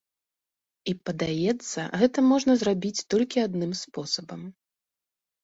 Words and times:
І, 0.91 0.95
падаецца, 1.09 1.79
гэта 2.05 2.19
можна 2.31 2.57
зрабіць 2.63 3.05
толькі 3.17 3.45
адным 3.47 3.71
спосабам. 3.83 4.41